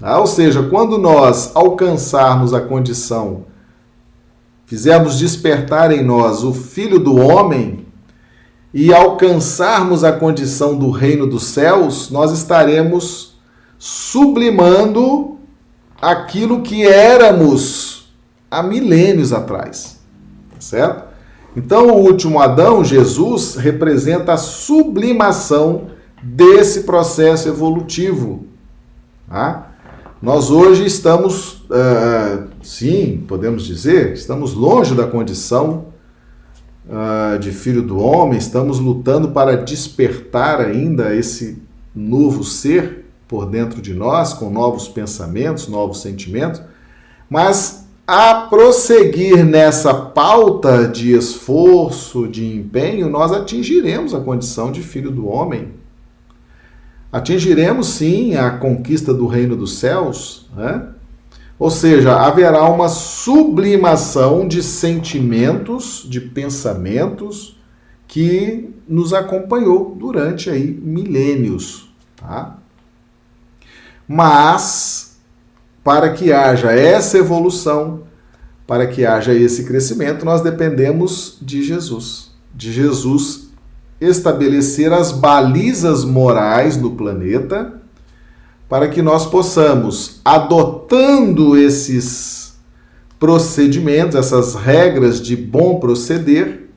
[0.00, 3.44] Ah, ou seja, quando nós alcançarmos a condição,
[4.64, 7.86] fizermos despertar em nós o Filho do Homem
[8.72, 13.38] e alcançarmos a condição do reino dos céus, nós estaremos
[13.78, 15.38] sublimando
[16.00, 18.12] aquilo que éramos
[18.50, 19.98] há milênios atrás.
[20.50, 21.08] Tá certo?
[21.56, 25.88] Então, o último Adão, Jesus, representa a sublimação
[26.22, 28.46] desse processo evolutivo.
[29.28, 29.67] Tá?
[30.20, 35.92] Nós hoje estamos, uh, sim, podemos dizer, estamos longe da condição
[36.88, 41.62] uh, de filho do homem, estamos lutando para despertar ainda esse
[41.94, 46.60] novo ser por dentro de nós, com novos pensamentos, novos sentimentos,
[47.30, 55.12] mas a prosseguir nessa pauta de esforço, de empenho, nós atingiremos a condição de filho
[55.12, 55.77] do homem.
[57.10, 60.88] Atingiremos sim a conquista do reino dos céus, né?
[61.58, 67.58] ou seja, haverá uma sublimação de sentimentos, de pensamentos
[68.06, 72.58] que nos acompanhou durante aí milênios, tá?
[74.06, 75.18] Mas,
[75.82, 78.04] para que haja essa evolução,
[78.66, 82.30] para que haja esse crescimento, nós dependemos de Jesus.
[82.54, 83.47] De Jesus
[84.00, 87.74] estabelecer as balizas morais do planeta
[88.68, 92.56] para que nós possamos, adotando esses
[93.18, 96.68] procedimentos, essas regras de bom proceder,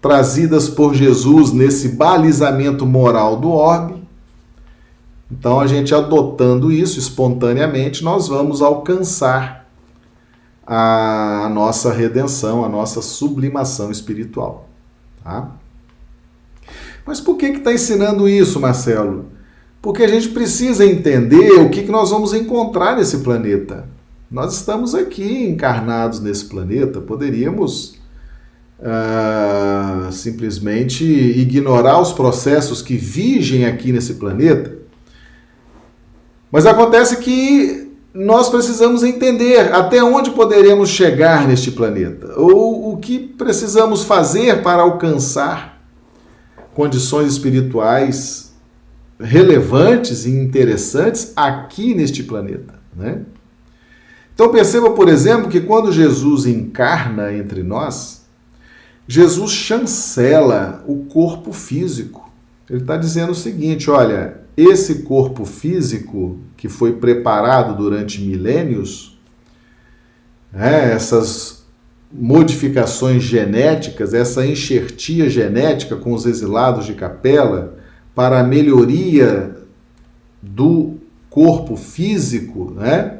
[0.00, 3.98] trazidas por Jesus nesse balizamento moral do orbe,
[5.30, 9.68] então, a gente adotando isso espontaneamente, nós vamos alcançar
[10.66, 14.68] a nossa redenção, a nossa sublimação espiritual.
[15.22, 15.50] Tá?
[17.08, 19.26] Mas por que está ensinando isso, Marcelo?
[19.82, 23.88] Porque a gente precisa entender o que, que nós vamos encontrar nesse planeta.
[24.30, 27.98] Nós estamos aqui encarnados nesse planeta, poderíamos
[28.78, 34.78] uh, simplesmente ignorar os processos que vigem aqui nesse planeta
[36.50, 43.18] mas acontece que nós precisamos entender até onde poderemos chegar neste planeta, ou o que
[43.18, 45.77] precisamos fazer para alcançar
[46.78, 48.52] condições espirituais
[49.18, 52.78] relevantes e interessantes aqui neste planeta.
[52.94, 53.22] Né?
[54.32, 58.24] Então perceba, por exemplo, que quando Jesus encarna entre nós,
[59.08, 62.30] Jesus chancela o corpo físico.
[62.70, 69.18] Ele está dizendo o seguinte: olha, esse corpo físico que foi preparado durante milênios,
[70.52, 71.57] né, essas
[72.12, 77.76] modificações genéticas, essa enxertia genética com os exilados de capela
[78.14, 79.56] para a melhoria
[80.40, 80.94] do
[81.28, 83.18] corpo físico, né?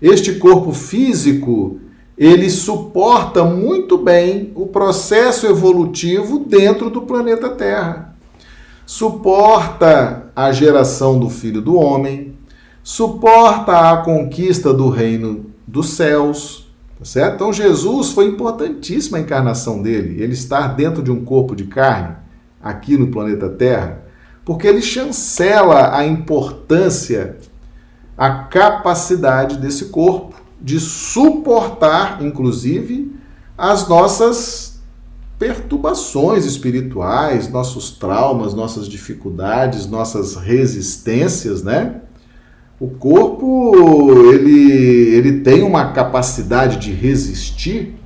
[0.00, 1.80] Este corpo físico
[2.16, 8.08] ele suporta muito bem o processo evolutivo dentro do planeta Terra
[8.88, 12.32] suporta a geração do filho do homem,
[12.82, 16.67] suporta a conquista do reino dos céus,
[17.04, 17.34] certo?
[17.34, 22.16] Então Jesus foi importantíssima a encarnação dele, ele estar dentro de um corpo de carne
[22.62, 24.02] aqui no planeta Terra,
[24.44, 27.36] porque ele chancela a importância,
[28.16, 33.14] a capacidade desse corpo de suportar, inclusive,
[33.56, 34.80] as nossas
[35.38, 42.00] perturbações espirituais, nossos traumas, nossas dificuldades, nossas resistências, né?
[42.80, 44.60] O corpo, ele,
[45.14, 47.96] ele tem uma capacidade de resistir,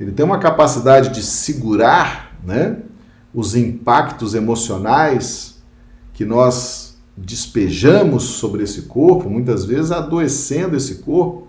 [0.00, 2.78] ele tem uma capacidade de segurar, né?
[3.34, 5.62] Os impactos emocionais,
[6.14, 11.48] que nós despejamos sobre esse corpo, muitas vezes adoecendo esse corpo,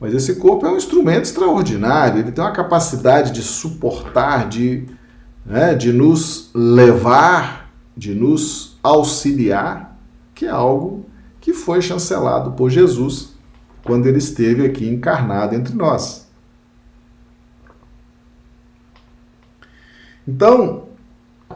[0.00, 4.86] mas esse corpo é um instrumento extraordinário, ele tem uma capacidade de suportar, de,
[5.44, 9.98] né, de nos levar, de nos auxiliar,
[10.34, 11.03] que é algo
[11.44, 13.34] que foi chancelado por Jesus
[13.84, 16.26] quando ele esteve aqui encarnado entre nós.
[20.26, 20.84] Então,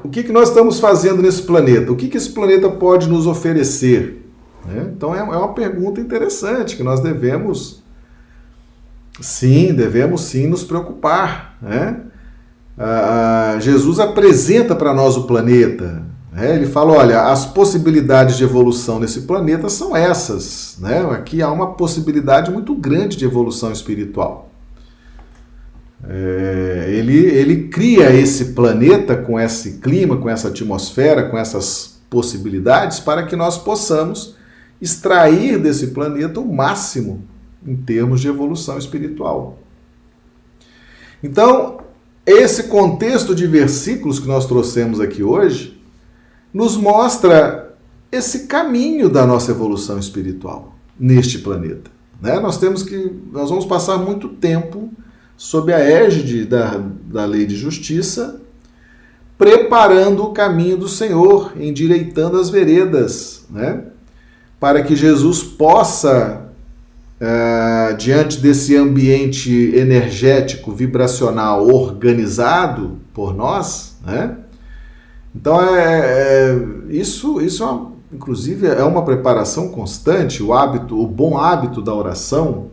[0.05, 1.91] o que, que nós estamos fazendo nesse planeta?
[1.91, 4.31] O que, que esse planeta pode nos oferecer?
[4.67, 4.93] Né?
[4.95, 7.83] Então, é, é uma pergunta interessante que nós devemos,
[9.23, 11.57] sim, devemos sim nos preocupar.
[11.63, 11.99] Né?
[12.77, 16.05] Ah, ah Jesus apresenta para nós o planeta.
[16.33, 16.55] Né?
[16.55, 20.77] Ele fala: olha, as possibilidades de evolução nesse planeta são essas.
[20.81, 21.01] Né?
[21.11, 24.49] Aqui há uma possibilidade muito grande de evolução espiritual.
[26.07, 33.01] É, ele, ele cria esse planeta com esse clima, com essa atmosfera, com essas possibilidades
[33.01, 34.37] para que nós possamos
[34.81, 37.25] extrair desse planeta o máximo
[37.67, 39.59] em termos de evolução espiritual.
[41.23, 41.81] Então,
[42.25, 45.78] esse contexto de versículos que nós trouxemos aqui hoje
[46.59, 47.73] nos mostra
[48.11, 51.89] esse caminho da nossa evolução espiritual neste planeta.
[52.21, 52.41] Né?
[52.41, 54.91] Nós temos que, nós vamos passar muito tempo
[55.37, 58.41] sob a égide da, da lei de justiça,
[59.39, 63.85] preparando o caminho do Senhor, endireitando as veredas, né?
[64.59, 66.51] para que Jesus possa,
[67.21, 74.39] uh, diante desse ambiente energético, vibracional organizado por nós, né?
[75.41, 76.59] Então, é, é,
[76.89, 81.95] isso, isso é uma, inclusive é uma preparação constante, o hábito, o bom hábito da
[81.95, 82.73] oração,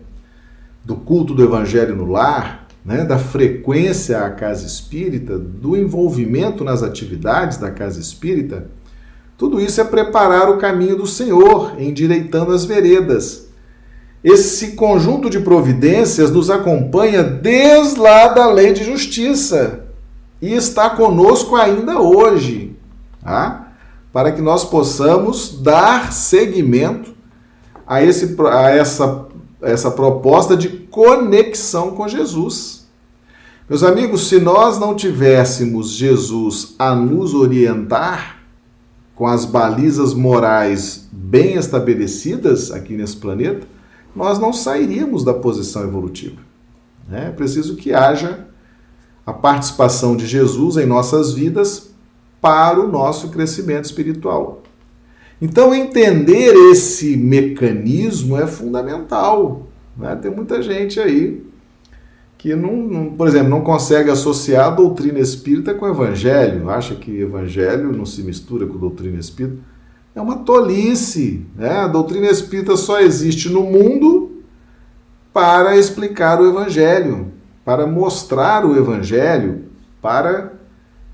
[0.83, 6.81] do culto do evangelho no lar, né, da frequência à casa espírita, do envolvimento nas
[6.81, 8.65] atividades da casa espírita,
[9.37, 13.47] tudo isso é preparar o caminho do Senhor, endireitando as veredas.
[14.23, 19.84] Esse conjunto de providências nos acompanha desde lá da lei de justiça
[20.45, 22.75] e está conosco ainda hoje,
[23.23, 23.71] tá?
[24.13, 27.13] para que nós possamos dar seguimento
[27.85, 29.25] a, esse, a essa
[29.61, 32.85] essa proposta de conexão com Jesus.
[33.67, 38.43] Meus amigos, se nós não tivéssemos Jesus a nos orientar
[39.15, 43.65] com as balizas morais bem estabelecidas aqui nesse planeta,
[44.15, 46.41] nós não sairíamos da posição evolutiva.
[47.11, 48.47] É preciso que haja
[49.25, 51.89] a participação de Jesus em nossas vidas
[52.41, 54.61] para o nosso crescimento espiritual.
[55.41, 59.67] Então, entender esse mecanismo é fundamental.
[59.97, 60.15] Né?
[60.15, 61.43] Tem muita gente aí
[62.37, 66.93] que, não, não, por exemplo, não consegue associar a doutrina espírita com o evangelho, acha
[66.95, 69.57] que evangelho não se mistura com doutrina espírita.
[70.13, 71.45] É uma tolice.
[71.55, 71.69] Né?
[71.69, 74.43] A doutrina espírita só existe no mundo
[75.33, 77.33] para explicar o evangelho,
[77.65, 79.65] para mostrar o evangelho,
[80.01, 80.53] para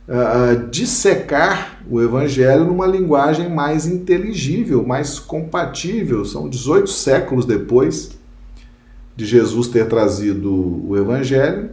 [0.08, 6.26] uh, dissecar o Evangelho numa linguagem mais inteligível, mais compatível.
[6.26, 8.12] São 18 séculos depois
[9.16, 10.52] de Jesus ter trazido
[10.88, 11.72] o Evangelho,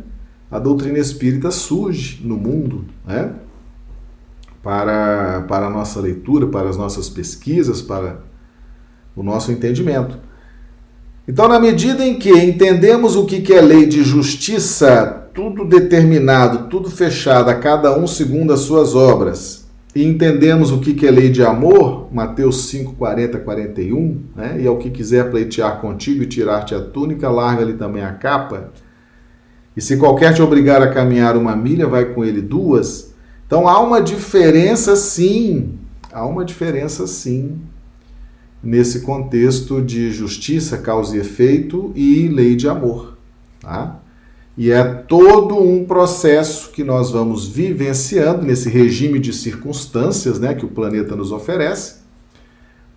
[0.51, 3.35] a doutrina espírita surge no mundo, né?
[4.63, 8.21] Para, para a nossa leitura, para as nossas pesquisas, para
[9.15, 10.19] o nosso entendimento.
[11.29, 16.91] Então, na medida em que entendemos o que é lei de justiça, tudo determinado, tudo
[16.91, 21.43] fechado, a cada um segundo as suas obras, e entendemos o que é lei de
[21.43, 24.57] amor, Mateus 5, 40, 41, né?
[24.59, 28.73] e ao que quiser pleitear contigo e tirar-te a túnica, larga-lhe também a capa.
[29.77, 33.13] E se qualquer te obrigar a caminhar uma milha, vai com ele duas.
[33.47, 35.79] Então há uma diferença sim,
[36.11, 37.61] há uma diferença sim,
[38.63, 43.17] nesse contexto de justiça, causa e efeito e lei de amor.
[43.61, 44.01] Tá?
[44.57, 50.65] E é todo um processo que nós vamos vivenciando nesse regime de circunstâncias né, que
[50.65, 51.99] o planeta nos oferece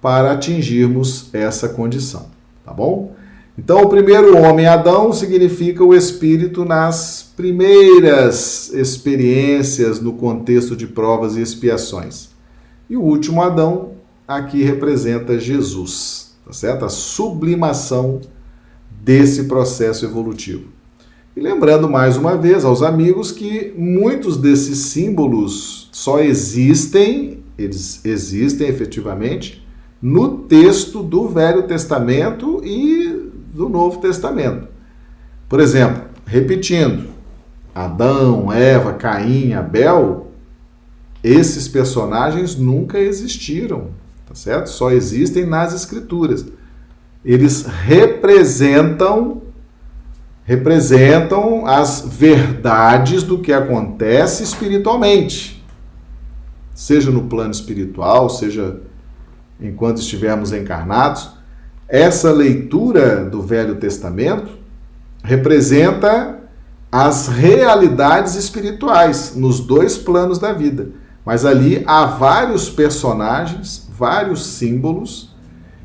[0.01, 2.25] para atingirmos essa condição.
[2.65, 3.15] Tá bom?
[3.57, 11.35] Então, o primeiro homem, Adão, significa o espírito nas primeiras experiências no contexto de provas
[11.35, 12.29] e expiações.
[12.89, 13.91] E o último Adão
[14.27, 16.85] aqui representa Jesus, tá certo?
[16.85, 18.21] A sublimação
[19.03, 20.69] desse processo evolutivo.
[21.35, 28.67] E lembrando mais uma vez aos amigos que muitos desses símbolos só existem, eles existem
[28.67, 29.65] efetivamente,
[30.01, 34.67] no texto do Velho Testamento e do Novo Testamento.
[35.47, 37.09] Por exemplo, repetindo,
[37.73, 40.31] Adão, Eva, Caim, Abel,
[41.23, 43.89] Esses personagens nunca existiram,
[44.31, 44.69] tá certo?
[44.69, 46.45] Só existem nas escrituras.
[47.23, 49.41] Eles representam
[50.43, 55.63] representam as verdades do que acontece espiritualmente.
[56.73, 58.81] Seja no plano espiritual, seja
[59.59, 61.29] enquanto estivermos encarnados,
[61.87, 64.51] essa leitura do Velho Testamento
[65.23, 66.39] representa
[66.91, 70.89] as realidades espirituais nos dois planos da vida.
[71.25, 75.29] Mas ali há vários personagens, vários símbolos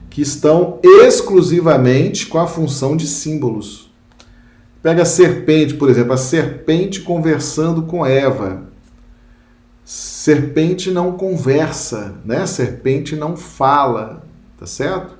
[0.09, 3.93] que estão exclusivamente com a função de símbolos.
[4.83, 8.63] Pega a serpente, por exemplo, a serpente conversando com Eva.
[9.85, 12.47] Serpente não conversa, né?
[12.47, 14.25] Serpente não fala,
[14.59, 15.19] tá certo?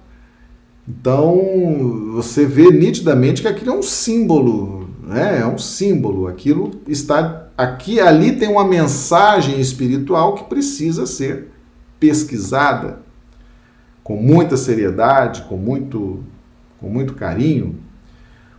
[0.89, 5.41] Então, você vê nitidamente que aquilo é um símbolo, né?
[5.43, 6.29] É um símbolo.
[6.29, 11.56] Aquilo está aqui, ali tem uma mensagem espiritual que precisa ser
[11.99, 12.99] pesquisada
[14.03, 16.23] com muita seriedade, com muito,
[16.81, 17.77] com muito carinho.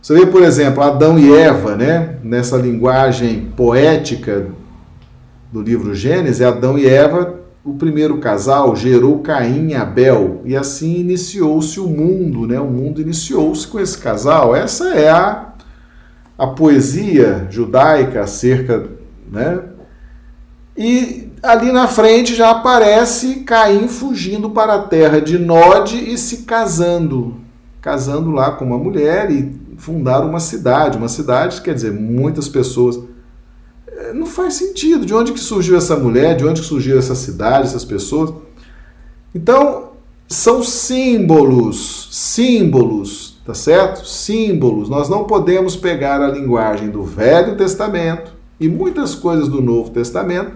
[0.00, 2.18] Você vê, por exemplo, Adão e Eva, né?
[2.22, 4.46] Nessa linguagem poética
[5.52, 11.00] do livro Gênesis, Adão e Eva, o primeiro casal, gerou Caim e Abel, e assim
[11.00, 12.60] iniciou-se o mundo, né?
[12.60, 14.54] O mundo iniciou-se com esse casal.
[14.54, 15.48] Essa é a
[16.38, 18.86] a poesia judaica acerca,
[19.30, 19.60] né?
[20.76, 26.38] E ali na frente já aparece Caim fugindo para a terra de Nod e se
[26.38, 27.36] casando,
[27.80, 32.98] casando lá com uma mulher e fundaram uma cidade, uma cidade, quer dizer, muitas pessoas
[33.86, 35.06] é, não faz sentido.
[35.06, 36.36] De onde que surgiu essa mulher?
[36.36, 38.32] De onde que surgiu essa cidade, essas pessoas?
[39.34, 39.92] Então,
[40.26, 44.06] são símbolos, símbolos Tá certo?
[44.06, 44.90] Símbolos.
[44.90, 48.30] Nós não podemos pegar a linguagem do Velho Testamento
[48.60, 50.54] e muitas coisas do Novo Testamento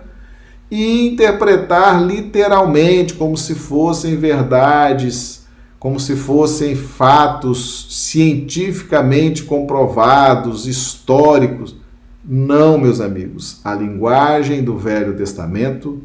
[0.73, 5.45] e interpretar literalmente como se fossem verdades,
[5.79, 11.77] como se fossem fatos cientificamente comprovados, históricos.
[12.25, 13.61] Não, meus amigos.
[13.63, 16.01] A linguagem do Velho Testamento,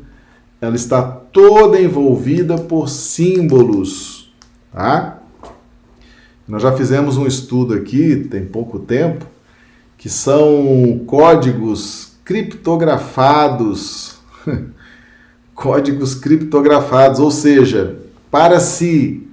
[0.60, 4.34] ela está toda envolvida por símbolos,
[4.74, 5.20] tá?
[6.46, 9.26] Nós já fizemos um estudo aqui, tem pouco tempo,
[9.98, 14.17] que são códigos criptografados.
[15.54, 17.98] códigos criptografados, ou seja,
[18.30, 19.28] para se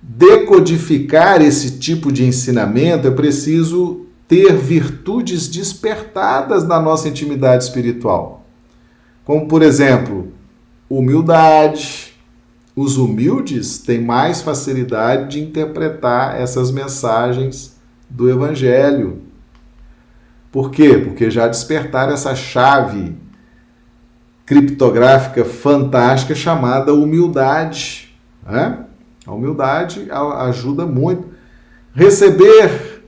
[0.00, 8.44] decodificar esse tipo de ensinamento, é preciso ter virtudes despertadas na nossa intimidade espiritual.
[9.24, 10.32] Como, por exemplo,
[10.88, 12.14] humildade,
[12.76, 17.76] os humildes têm mais facilidade de interpretar essas mensagens
[18.08, 19.22] do Evangelho.
[20.52, 20.98] Por quê?
[20.98, 23.16] Porque já despertaram essa chave
[24.46, 28.14] criptográfica fantástica chamada humildade.
[28.46, 28.78] Né?
[29.26, 31.28] A humildade ajuda muito.
[31.94, 33.02] Receber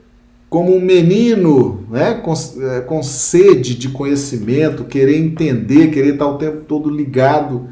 [0.49, 2.15] como um menino, né?
[2.15, 7.69] com, é, com sede de conhecimento, querer entender, querer estar o tempo todo ligado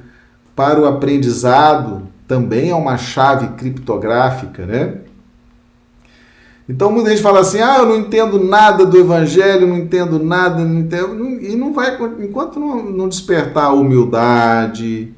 [0.55, 4.99] para o aprendizado também é uma chave criptográfica, né?
[6.69, 10.65] Então muita gente fala assim: ah, eu não entendo nada do evangelho, não entendo nada,
[10.65, 11.25] não entendo.
[11.41, 15.13] E não vai, enquanto não, despertar a humildade,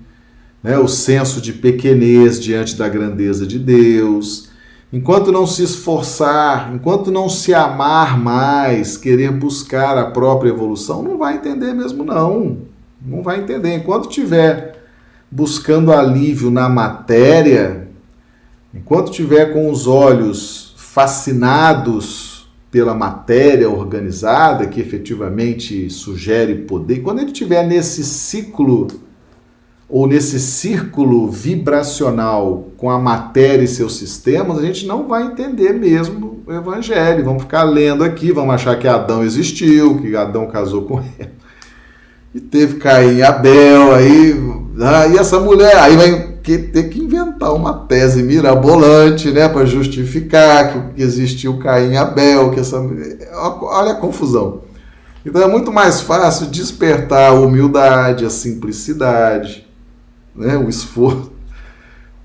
[0.62, 4.50] né, o senso de pequenez diante da grandeza de Deus,
[4.92, 11.16] enquanto não se esforçar, enquanto não se amar mais, querer buscar a própria evolução, não
[11.16, 12.58] vai entender mesmo, não.
[13.04, 13.72] Não vai entender.
[13.72, 14.74] Enquanto tiver
[15.30, 17.88] buscando alívio na matéria,
[18.74, 20.65] enquanto tiver com os olhos
[20.96, 28.86] fascinados pela matéria organizada, que efetivamente sugere poder, quando ele estiver nesse ciclo
[29.86, 35.74] ou nesse círculo vibracional com a matéria e seus sistemas, a gente não vai entender
[35.74, 37.26] mesmo o evangelho.
[37.26, 41.30] Vamos ficar lendo aqui, vamos achar que Adão existiu, que Adão casou com ela.
[42.34, 44.34] E teve Caim Abel, aí
[44.80, 50.94] ah, e essa mulher aí vai ter que inventar uma tese mirabolante, né, para justificar
[50.94, 52.78] que existiu Caim e Abel, que essa
[53.32, 54.62] olha a confusão.
[55.24, 59.66] Então é muito mais fácil despertar a humildade, a simplicidade,
[60.34, 61.32] né, o esforço,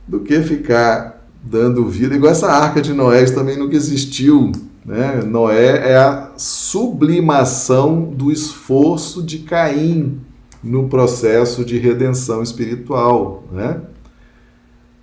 [0.07, 4.51] do que ficar dando vida igual essa arca de Noé também nunca existiu.
[4.86, 5.22] Né?
[5.26, 10.19] Noé é a sublimação do esforço de Caim
[10.63, 13.82] no processo de redenção espiritual, né?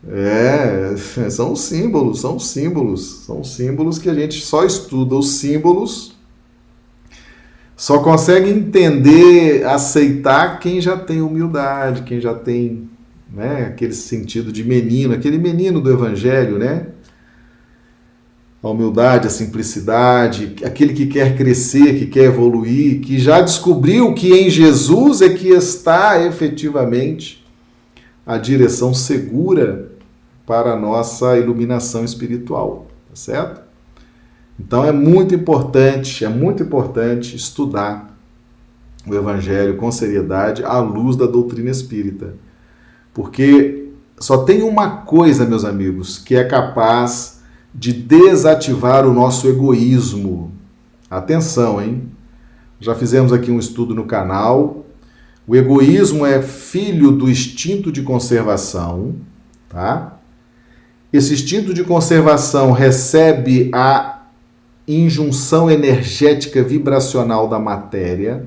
[0.07, 0.95] É,
[1.31, 6.19] são símbolos, são símbolos, são símbolos que a gente só estuda os símbolos
[7.79, 12.91] só consegue entender, aceitar quem já tem humildade, quem já tem
[13.33, 16.87] né, aquele sentido de menino, aquele menino do evangelho, né?
[18.61, 24.33] A humildade, a simplicidade, aquele que quer crescer, que quer evoluir, que já descobriu que
[24.33, 27.47] em Jesus é que está efetivamente
[28.29, 29.91] a direção segura
[30.47, 33.63] para a nossa iluminação espiritual, tá certo?
[34.61, 38.15] Então é muito importante, é muito importante estudar
[39.07, 42.35] o Evangelho com seriedade à luz da doutrina espírita.
[43.15, 47.41] Porque só tem uma coisa, meus amigos, que é capaz
[47.75, 50.53] de desativar o nosso egoísmo.
[51.09, 52.11] Atenção, hein?
[52.79, 54.85] Já fizemos aqui um estudo no canal.
[55.49, 59.15] O egoísmo é filho do instinto de conservação,
[59.67, 60.19] tá?
[61.11, 64.25] Esse instinto de conservação recebe a
[64.87, 68.47] injunção energética vibracional da matéria.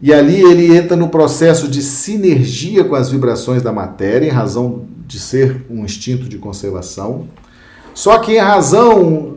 [0.00, 4.86] E ali ele entra no processo de sinergia com as vibrações da matéria, em razão
[5.06, 7.28] de ser um instinto de conservação.
[7.94, 9.36] Só que em razão,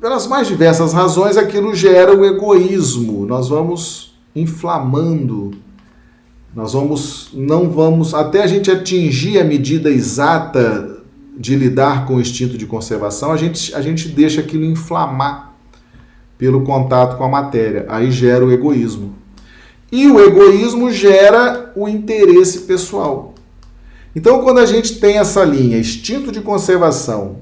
[0.00, 3.26] pelas mais diversas razões, aquilo gera o egoísmo.
[3.26, 5.52] Nós vamos inflamando,
[6.54, 10.98] nós vamos, não vamos, até a gente atingir a medida exata
[11.36, 15.54] de lidar com o instinto de conservação, a gente, a gente deixa aquilo inflamar
[16.36, 17.86] pelo contato com a matéria.
[17.88, 19.14] Aí gera o egoísmo.
[19.92, 23.34] E o egoísmo gera o interesse pessoal.
[24.14, 27.36] Então, quando a gente tem essa linha instinto de conservação,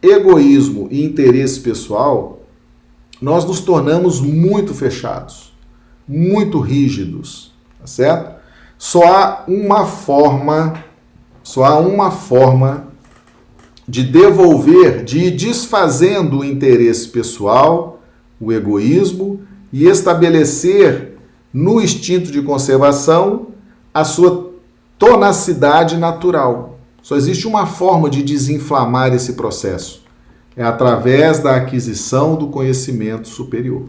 [0.00, 2.40] egoísmo e interesse pessoal,
[3.20, 5.51] nós nos tornamos muito fechados,
[6.12, 8.34] muito rígidos, tá certo?
[8.76, 10.84] Só há uma forma,
[11.42, 12.88] só há uma forma
[13.88, 18.00] de devolver, de ir desfazendo o interesse pessoal,
[18.40, 19.40] o egoísmo
[19.72, 21.16] e estabelecer
[21.52, 23.48] no instinto de conservação
[23.94, 24.52] a sua
[24.98, 26.78] tonacidade natural.
[27.02, 30.02] Só existe uma forma de desinflamar esse processo.
[30.56, 33.88] É através da aquisição do conhecimento superior.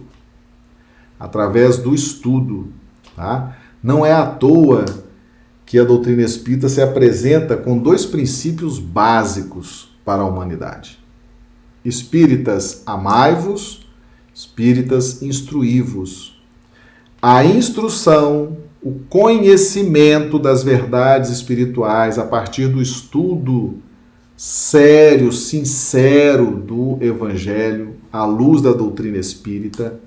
[1.23, 2.67] Através do estudo.
[3.15, 3.55] Tá?
[3.81, 4.83] Não é à toa
[5.65, 10.99] que a doutrina espírita se apresenta com dois princípios básicos para a humanidade.
[11.85, 13.87] Espíritas, amai-vos,
[14.35, 16.37] espíritas, instruí-vos.
[17.21, 23.81] A instrução, o conhecimento das verdades espirituais a partir do estudo
[24.35, 30.01] sério, sincero do Evangelho, à luz da doutrina espírita,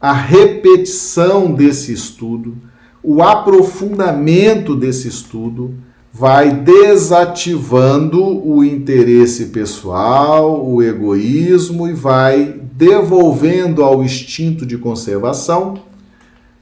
[0.00, 2.56] a repetição desse estudo
[3.02, 5.74] o aprofundamento desse estudo
[6.12, 15.82] vai desativando o interesse pessoal, o egoísmo e vai devolvendo ao instinto de conservação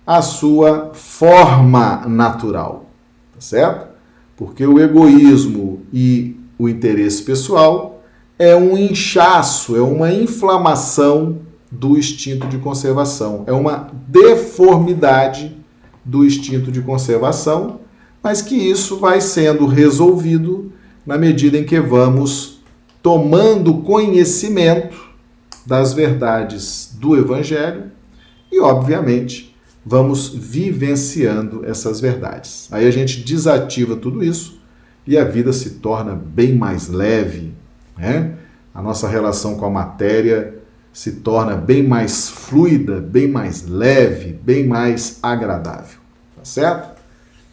[0.06, 2.88] a sua forma natural,
[3.34, 3.88] tá certo?
[4.36, 8.02] Porque o egoísmo e o interesse pessoal
[8.38, 11.38] é um inchaço, é uma inflamação
[11.70, 15.56] do instinto de conservação, é uma deformidade
[16.04, 17.80] do instinto de conservação,
[18.22, 20.72] mas que isso vai sendo resolvido
[21.04, 22.60] na medida em que vamos
[23.02, 25.08] tomando conhecimento
[25.64, 27.84] das verdades do Evangelho
[28.50, 29.54] e, obviamente,
[29.84, 32.68] vamos vivenciando essas verdades.
[32.70, 34.60] Aí a gente desativa tudo isso
[35.06, 37.54] e a vida se torna bem mais leve,
[37.96, 38.34] né?
[38.74, 40.57] A nossa relação com a matéria
[40.98, 45.98] se torna bem mais fluida, bem mais leve, bem mais agradável
[46.48, 46.98] certo?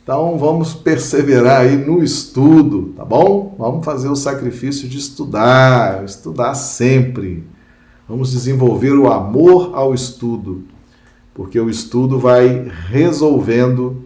[0.03, 3.55] Então vamos perseverar aí no estudo, tá bom?
[3.57, 7.43] Vamos fazer o sacrifício de estudar, estudar sempre.
[8.07, 10.63] Vamos desenvolver o amor ao estudo,
[11.33, 14.03] porque o estudo vai resolvendo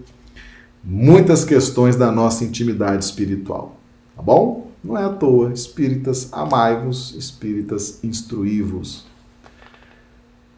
[0.82, 3.78] muitas questões da nossa intimidade espiritual,
[4.16, 4.72] tá bom?
[4.82, 9.09] Não é à toa, espíritas amai-vos, espíritas instruí-vos.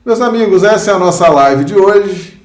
[0.03, 2.41] Meus amigos, essa é a nossa live de hoje.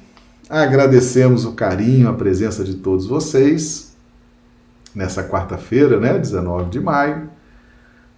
[0.47, 3.95] Agradecemos o carinho, a presença de todos vocês
[4.93, 7.31] nessa quarta-feira, né, 19 de maio.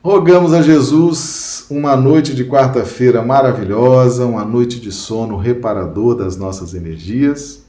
[0.03, 6.73] Rogamos a Jesus uma noite de quarta-feira maravilhosa, uma noite de sono reparador das nossas
[6.73, 7.63] energias.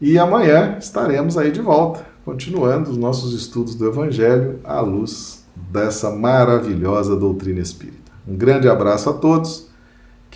[0.00, 6.12] E amanhã estaremos aí de volta, continuando os nossos estudos do Evangelho à luz dessa
[6.12, 8.12] maravilhosa doutrina espírita.
[8.24, 9.66] Um grande abraço a todos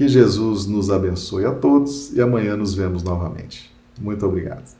[0.01, 3.71] que Jesus nos abençoe a todos e amanhã nos vemos novamente.
[4.01, 4.80] Muito obrigado.